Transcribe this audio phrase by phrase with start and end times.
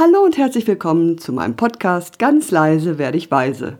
[0.00, 3.78] Hallo und herzlich willkommen zu meinem Podcast Ganz leise werde ich weise.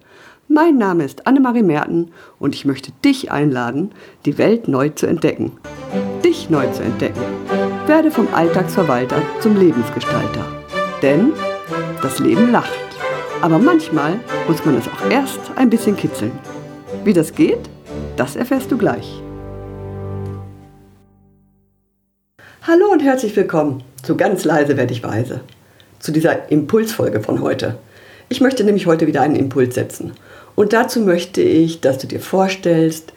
[0.48, 2.10] Mein Name ist Annemarie Merten
[2.40, 3.92] und ich möchte dich einladen,
[4.24, 5.52] die Welt neu zu entdecken.
[6.24, 7.20] Dich neu zu entdecken.
[7.86, 10.44] Werde vom Alltagsverwalter zum Lebensgestalter.
[11.02, 11.34] Denn
[12.02, 12.80] das Leben lacht.
[13.40, 16.36] Aber manchmal muss man es auch erst ein bisschen kitzeln.
[17.04, 17.70] Wie das geht,
[18.16, 19.22] das erfährst du gleich.
[22.66, 25.42] Hallo und herzlich willkommen zu Ganz leise werde ich weise
[26.00, 27.76] zu dieser Impulsfolge von heute.
[28.28, 30.12] Ich möchte nämlich heute wieder einen Impuls setzen.
[30.54, 33.12] Und dazu möchte ich, dass du dir vorstellst,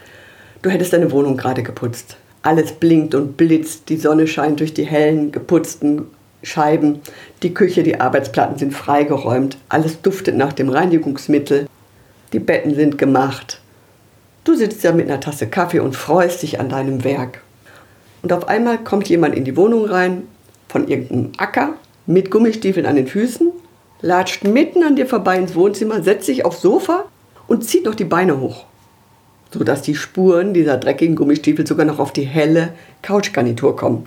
[0.61, 2.17] du hättest deine Wohnung gerade geputzt.
[2.43, 6.07] Alles blinkt und blitzt, die Sonne scheint durch die hellen, geputzten
[6.43, 7.01] Scheiben,
[7.43, 11.67] die Küche, die Arbeitsplatten sind freigeräumt, alles duftet nach dem Reinigungsmittel,
[12.33, 13.61] die Betten sind gemacht.
[14.43, 17.41] Du sitzt ja mit einer Tasse Kaffee und freust dich an deinem Werk.
[18.23, 20.23] Und auf einmal kommt jemand in die Wohnung rein
[20.67, 21.75] von irgendeinem Acker
[22.05, 23.51] mit Gummistiefeln an den Füßen,
[24.01, 27.05] latscht mitten an dir vorbei ins Wohnzimmer, setzt sich aufs Sofa
[27.47, 28.65] und zieht noch die Beine hoch,
[29.51, 34.05] sodass die Spuren dieser dreckigen Gummistiefel sogar noch auf die helle Couchgarnitur kommen.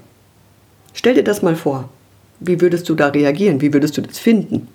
[0.92, 1.88] Stell dir das mal vor.
[2.40, 3.60] Wie würdest du da reagieren?
[3.60, 4.68] Wie würdest du das finden?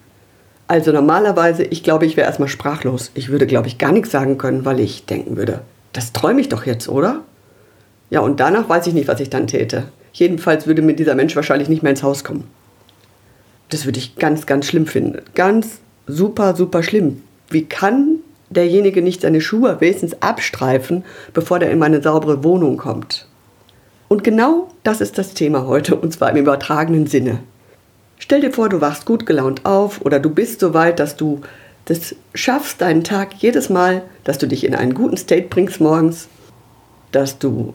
[0.67, 3.11] Also normalerweise, ich glaube, ich wäre erstmal sprachlos.
[3.15, 5.61] Ich würde, glaube ich, gar nichts sagen können, weil ich denken würde,
[5.93, 7.23] das träume ich doch jetzt, oder?
[8.09, 9.85] Ja, und danach weiß ich nicht, was ich dann täte.
[10.13, 12.43] Jedenfalls würde mir dieser Mensch wahrscheinlich nicht mehr ins Haus kommen.
[13.69, 15.21] Das würde ich ganz, ganz schlimm finden.
[15.35, 17.23] Ganz super, super schlimm.
[17.49, 18.17] Wie kann
[18.49, 21.03] derjenige nicht seine Schuhe wenigstens abstreifen,
[21.33, 23.27] bevor der in meine saubere Wohnung kommt?
[24.07, 27.39] Und genau das ist das Thema heute, und zwar im übertragenen Sinne.
[28.17, 31.41] Stell dir vor, du wachst gut gelaunt auf oder du bist so weit, dass du
[31.85, 36.27] das schaffst, deinen Tag jedes Mal, dass du dich in einen guten State bringst morgens,
[37.11, 37.73] dass du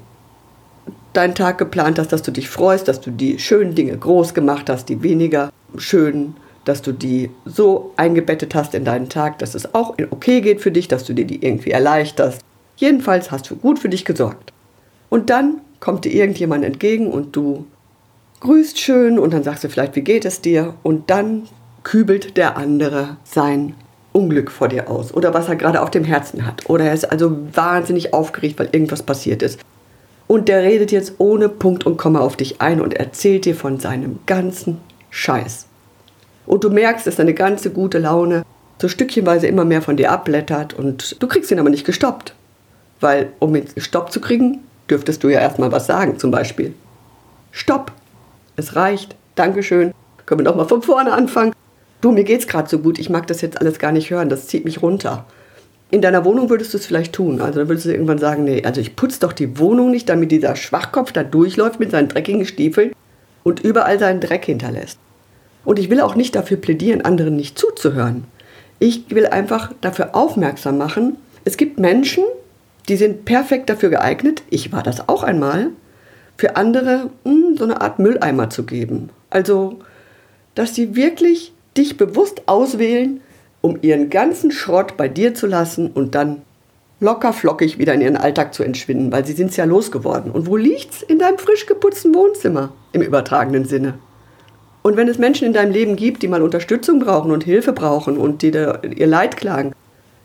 [1.13, 4.69] deinen Tag geplant hast, dass du dich freust, dass du die schönen Dinge groß gemacht
[4.69, 9.75] hast, die weniger schön, dass du die so eingebettet hast in deinen Tag, dass es
[9.75, 12.41] auch okay geht für dich, dass du dir die irgendwie erleichterst.
[12.77, 14.53] Jedenfalls hast du gut für dich gesorgt.
[15.11, 17.67] Und dann kommt dir irgendjemand entgegen und du
[18.41, 20.75] grüßt schön und dann sagst du vielleicht, wie geht es dir?
[20.83, 21.45] Und dann
[21.83, 23.75] kübelt der andere sein
[24.13, 26.69] Unglück vor dir aus oder was er gerade auf dem Herzen hat.
[26.69, 29.61] Oder er ist also wahnsinnig aufgeregt, weil irgendwas passiert ist.
[30.27, 33.79] Und der redet jetzt ohne Punkt und Komma auf dich ein und erzählt dir von
[33.79, 34.81] seinem ganzen
[35.15, 35.67] Scheiß.
[36.45, 38.45] Und du merkst, dass deine ganze gute Laune
[38.81, 42.35] so stückchenweise immer mehr von dir abblättert und du kriegst ihn aber nicht gestoppt.
[43.01, 44.61] Weil, um ihn gestoppt zu kriegen,
[44.91, 46.75] dürftest du ja erstmal was sagen, zum Beispiel.
[47.53, 47.93] Stopp!
[48.57, 49.15] Es reicht.
[49.37, 49.93] Dankeschön.
[50.27, 51.53] Können wir nochmal von vorne anfangen?
[52.01, 54.49] Du, mir geht's gerade so gut, ich mag das jetzt alles gar nicht hören, das
[54.49, 55.27] zieht mich runter.
[55.91, 57.41] In deiner Wohnung würdest du es vielleicht tun.
[57.41, 60.33] Also dann würdest du irgendwann sagen, nee, also ich putze doch die Wohnung nicht, damit
[60.33, 62.94] dieser Schwachkopf da durchläuft mit seinen dreckigen Stiefeln
[63.45, 64.99] und überall seinen Dreck hinterlässt.
[65.65, 68.25] Und ich will auch nicht dafür plädieren, anderen nicht zuzuhören.
[68.81, 72.25] Ich will einfach dafür aufmerksam machen, es gibt Menschen,
[72.89, 75.71] die sind perfekt dafür geeignet, ich war das auch einmal,
[76.37, 79.11] für andere mh, hm, so eine Art Mülleimer zu geben.
[79.31, 79.79] Also,
[80.55, 83.21] dass sie wirklich dich bewusst auswählen,
[83.61, 86.43] um ihren ganzen Schrott bei dir zu lassen und dann
[87.01, 90.31] locker flockig wieder in ihren Alltag zu entschwinden, weil sie sind es ja losgeworden.
[90.31, 91.03] Und wo liegt's?
[91.03, 93.95] In deinem frisch geputzten Wohnzimmer, im übertragenen Sinne.
[94.83, 98.19] Und wenn es Menschen in deinem Leben gibt, die mal Unterstützung brauchen und Hilfe brauchen
[98.19, 99.73] und die ihr Leid klagen,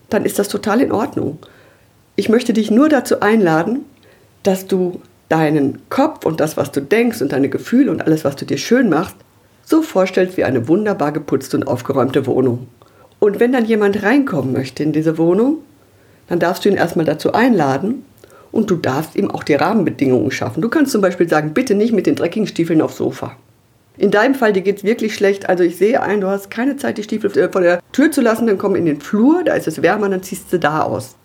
[0.09, 1.39] dann ist das total in Ordnung.
[2.15, 3.85] Ich möchte dich nur dazu einladen,
[4.43, 8.35] dass du deinen Kopf und das, was du denkst und deine Gefühle und alles, was
[8.35, 9.15] du dir schön machst,
[9.63, 12.67] so vorstellst wie eine wunderbar geputzte und aufgeräumte Wohnung.
[13.19, 15.59] Und wenn dann jemand reinkommen möchte in diese Wohnung,
[16.29, 18.05] dann darfst du ihn erstmal dazu einladen
[18.51, 20.61] und du darfst ihm auch die Rahmenbedingungen schaffen.
[20.61, 23.35] Du kannst zum Beispiel sagen, bitte nicht mit den dreckigen Stiefeln aufs Sofa.
[23.97, 25.49] In deinem Fall, dir geht es wirklich schlecht.
[25.49, 28.21] Also ich sehe ein, du hast keine Zeit, die Stiefel äh, vor der Tür zu
[28.21, 31.15] lassen, dann komm in den Flur, da ist es wärmer, dann ziehst du da aus.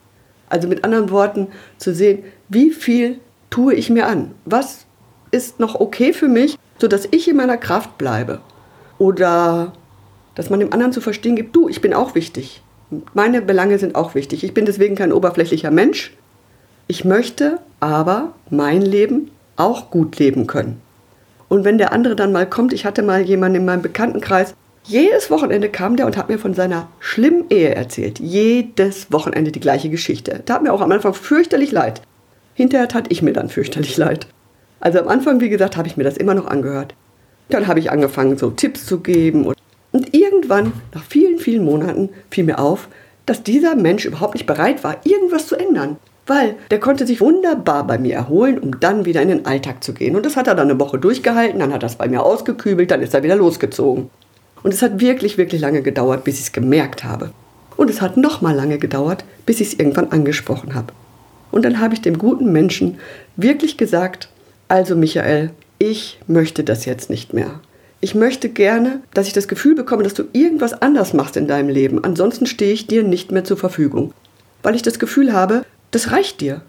[0.49, 1.49] Also mit anderen Worten
[1.79, 4.33] zu sehen, wie viel tue ich mir an?
[4.45, 4.87] Was
[5.31, 8.41] ist noch okay für mich, sodass ich in meiner Kraft bleibe?
[8.99, 9.73] Oder
[10.35, 12.64] dass man dem anderen zu verstehen gibt, du, ich bin auch wichtig.
[13.15, 14.45] Meine Belange sind auch wichtig.
[14.45, 16.13] Ich bin deswegen kein oberflächlicher Mensch.
[16.87, 20.81] Ich möchte aber mein Leben auch gut leben können.
[21.49, 24.55] Und wenn der andere dann mal kommt, ich hatte mal jemanden in meinem Bekanntenkreis,
[24.87, 28.21] jedes Wochenende kam der und hat mir von seiner schlimmen Ehe erzählt.
[28.21, 30.43] Jedes Wochenende die gleiche Geschichte.
[30.45, 32.03] Tat mir auch am Anfang fürchterlich leid.
[32.55, 34.27] Hinterher tat ich mir dann fürchterlich leid.
[34.81, 36.95] Also am Anfang, wie gesagt, habe ich mir das immer noch angehört.
[37.49, 39.54] Dann habe ich angefangen, so Tipps zu geben.
[39.95, 42.89] Und irgendwann, nach vielen, vielen Monaten, fiel mir auf,
[43.25, 45.97] dass dieser Mensch überhaupt nicht bereit war, irgendwas zu ändern
[46.27, 49.93] weil der konnte sich wunderbar bei mir erholen, um dann wieder in den Alltag zu
[49.93, 50.17] gehen.
[50.17, 52.91] Und das hat er dann eine Woche durchgehalten, dann hat er es bei mir ausgekübelt,
[52.91, 54.11] dann ist er wieder losgezogen.
[54.63, 57.33] Und es hat wirklich, wirklich lange gedauert, bis ich es gemerkt habe.
[57.77, 60.95] Und es hat noch mal lange gedauert, bis ich es irgendwann angesprochen habe.
[61.51, 62.99] Und dann habe ich dem guten Menschen
[63.37, 64.29] wirklich gesagt,
[64.69, 67.61] also Michael, ich möchte das jetzt nicht mehr.
[68.05, 71.71] Ich möchte gerne, dass ich das Gefühl bekomme, dass du irgendwas anders machst in deinem
[71.71, 72.05] Leben.
[72.05, 74.13] Ansonsten stehe ich dir nicht mehr zur Verfügung.
[74.63, 76.61] Weil ich das Gefühl habe, das reicht dir.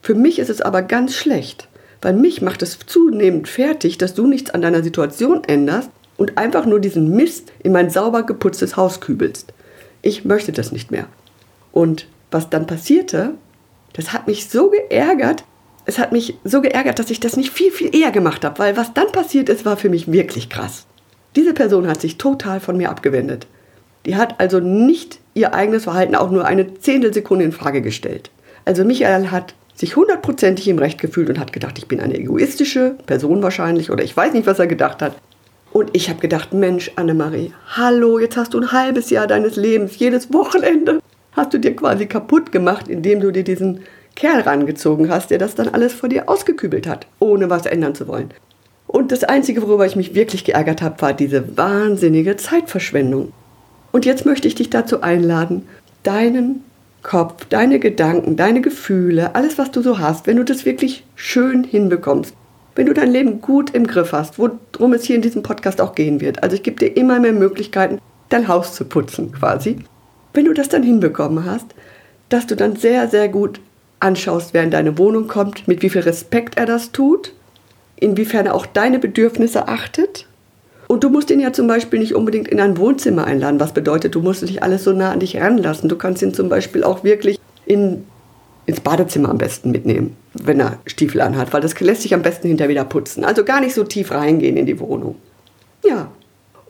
[0.00, 1.66] Für mich ist es aber ganz schlecht.
[2.02, 6.66] Weil mich macht es zunehmend fertig, dass du nichts an deiner Situation änderst und einfach
[6.66, 9.52] nur diesen Mist in mein sauber geputztes Haus kübelst.
[10.02, 11.08] Ich möchte das nicht mehr.
[11.72, 13.32] Und was dann passierte,
[13.92, 15.42] das hat mich so geärgert.
[15.86, 18.76] Es hat mich so geärgert, dass ich das nicht viel, viel eher gemacht habe, weil
[18.76, 20.84] was dann passiert ist, war für mich wirklich krass.
[21.36, 23.46] Diese Person hat sich total von mir abgewendet.
[24.04, 28.30] Die hat also nicht ihr eigenes Verhalten auch nur eine Zehntelsekunde in Frage gestellt.
[28.64, 32.96] Also Michael hat sich hundertprozentig im Recht gefühlt und hat gedacht, ich bin eine egoistische
[33.06, 35.16] Person wahrscheinlich oder ich weiß nicht, was er gedacht hat.
[35.72, 39.98] Und ich habe gedacht, Mensch, Annemarie, hallo, jetzt hast du ein halbes Jahr deines Lebens,
[39.98, 41.00] jedes Wochenende
[41.32, 43.80] hast du dir quasi kaputt gemacht, indem du dir diesen
[44.16, 48.08] Kerl rangezogen hast, der das dann alles vor dir ausgekübelt hat, ohne was ändern zu
[48.08, 48.30] wollen.
[48.88, 53.32] Und das Einzige, worüber ich mich wirklich geärgert habe, war diese wahnsinnige Zeitverschwendung.
[53.92, 55.68] Und jetzt möchte ich dich dazu einladen,
[56.02, 56.64] deinen
[57.02, 61.62] Kopf, deine Gedanken, deine Gefühle, alles, was du so hast, wenn du das wirklich schön
[61.62, 62.34] hinbekommst,
[62.74, 65.94] wenn du dein Leben gut im Griff hast, worum es hier in diesem Podcast auch
[65.94, 66.42] gehen wird.
[66.42, 69.78] Also ich gebe dir immer mehr Möglichkeiten, dein Haus zu putzen quasi.
[70.34, 71.66] Wenn du das dann hinbekommen hast,
[72.28, 73.60] dass du dann sehr, sehr gut
[74.00, 77.32] anschaust, wer in deine Wohnung kommt, mit wie viel Respekt er das tut,
[77.96, 80.26] inwiefern er auch deine Bedürfnisse achtet.
[80.88, 84.14] Und du musst ihn ja zum Beispiel nicht unbedingt in ein Wohnzimmer einladen, was bedeutet,
[84.14, 85.88] du musst nicht alles so nah an dich ranlassen.
[85.88, 88.04] Du kannst ihn zum Beispiel auch wirklich in,
[88.66, 92.48] ins Badezimmer am besten mitnehmen wenn er Stiefel anhat, weil das lässt sich am besten
[92.48, 93.24] hinterher wieder putzen.
[93.24, 95.16] Also gar nicht so tief reingehen in die Wohnung.
[95.84, 96.10] Ja.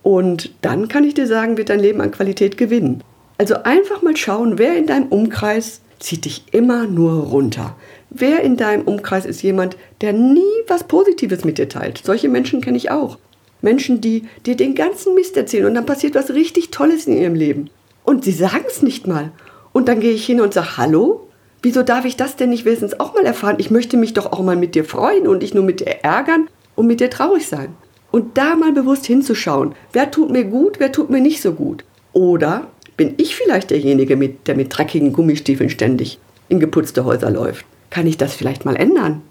[0.03, 3.03] Und dann kann ich dir sagen, wird dein Leben an Qualität gewinnen.
[3.39, 7.77] Also einfach mal schauen, wer in deinem Umkreis zieht dich immer nur runter.
[8.11, 12.03] Wer in deinem Umkreis ist jemand, der nie was Positives mit dir teilt?
[12.05, 13.19] Solche Menschen kenne ich auch.
[13.63, 17.35] Menschen, die dir den ganzen Mist erzählen und dann passiert was richtig Tolles in ihrem
[17.35, 17.71] Leben.
[18.05, 19.33] Und sie sagen es nicht mal.
[19.73, 21.27] Und dann gehe ich hin und sage, hallo,
[21.67, 23.57] Wieso darf ich das denn nicht wenigstens auch mal erfahren?
[23.59, 26.49] Ich möchte mich doch auch mal mit dir freuen und nicht nur mit dir ärgern
[26.77, 27.75] und mit dir traurig sein.
[28.13, 31.85] Und da mal bewusst hinzuschauen, wer tut mir gut, wer tut mir nicht so gut.
[32.13, 37.67] Oder bin ich vielleicht derjenige, mit, der mit dreckigen Gummistiefeln ständig in geputzte Häuser läuft?
[37.91, 39.23] Kann ich das vielleicht mal ändern?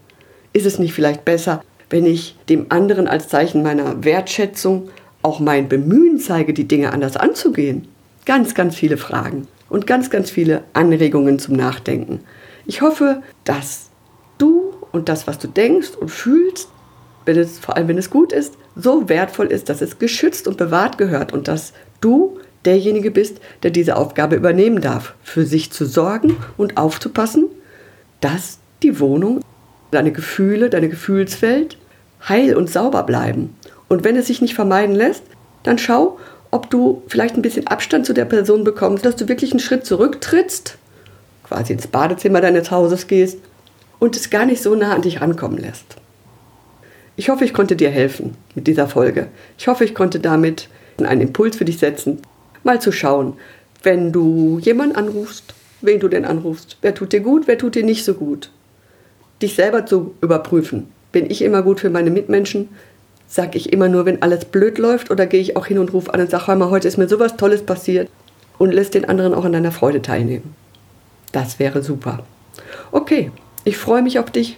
[0.54, 4.90] Ist es nicht vielleicht besser, wenn ich dem anderen als Zeichen meiner Wertschätzung
[5.22, 7.88] auch mein Bemühen zeige, die Dinge anders anzugehen?
[8.26, 12.22] Ganz, ganz viele Fragen und ganz, ganz viele Anregungen zum Nachdenken.
[12.66, 13.90] Ich hoffe, dass
[14.38, 16.70] du und das, was du denkst und fühlst,
[17.26, 20.58] wenn es, vor allem wenn es gut ist, so wertvoll ist, dass es geschützt und
[20.58, 25.86] bewahrt gehört und dass du derjenige bist, der diese Aufgabe übernehmen darf, für sich zu
[25.86, 27.46] sorgen und aufzupassen,
[28.22, 29.42] dass die Wohnung,
[29.92, 31.78] deine Gefühle, deine Gefühlswelt
[32.28, 33.56] heil und sauber bleiben.
[33.88, 35.24] Und wenn es sich nicht vermeiden lässt,
[35.64, 36.20] dann schau,
[36.52, 39.86] ob du vielleicht ein bisschen Abstand zu der Person bekommst, dass du wirklich einen Schritt
[39.86, 40.78] zurücktrittst,
[41.44, 43.40] quasi ins Badezimmer deines Hauses gehst
[44.00, 45.98] und es gar nicht so nah an dich rankommen lässt.
[47.18, 49.28] Ich hoffe, ich konnte dir helfen mit dieser Folge.
[49.58, 50.70] Ich hoffe, ich konnte damit
[51.02, 52.20] einen Impuls für dich setzen,
[52.66, 53.34] mal zu schauen,
[53.84, 57.84] wenn du jemanden anrufst, wen du denn anrufst, wer tut dir gut, wer tut dir
[57.84, 58.50] nicht so gut.
[59.42, 60.88] Dich selber zu überprüfen.
[61.12, 62.70] Bin ich immer gut für meine Mitmenschen?
[63.28, 66.14] Sag ich immer nur, wenn alles blöd läuft oder gehe ich auch hin und rufe
[66.14, 68.10] an und sage, hör mal, heute ist mir sowas Tolles passiert
[68.58, 70.56] und lässt den anderen auch an deiner Freude teilnehmen.
[71.32, 72.24] Das wäre super.
[72.92, 73.32] Okay,
[73.64, 74.58] ich freue mich auf dich,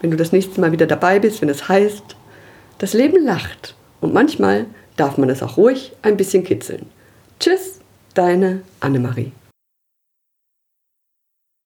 [0.00, 2.16] wenn du das nächste Mal wieder dabei bist, wenn es heißt,
[2.78, 6.86] das Leben lacht und manchmal darf man es auch ruhig ein bisschen kitzeln.
[7.42, 7.80] Tschüss,
[8.14, 9.32] deine Annemarie.